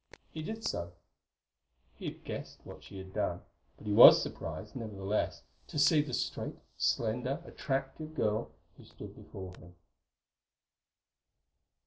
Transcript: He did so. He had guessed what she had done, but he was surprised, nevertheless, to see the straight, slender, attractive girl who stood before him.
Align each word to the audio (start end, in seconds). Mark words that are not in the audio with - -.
He 0.31 0.41
did 0.41 0.65
so. 0.67 0.93
He 1.93 2.05
had 2.05 2.23
guessed 2.23 2.57
what 2.63 2.83
she 2.83 2.97
had 2.97 3.13
done, 3.13 3.43
but 3.77 3.85
he 3.85 3.93
was 3.93 4.19
surprised, 4.19 4.75
nevertheless, 4.75 5.43
to 5.67 5.77
see 5.77 6.01
the 6.01 6.15
straight, 6.15 6.57
slender, 6.75 7.39
attractive 7.45 8.15
girl 8.15 8.49
who 8.77 8.83
stood 8.83 9.15
before 9.15 9.53
him. 9.59 9.75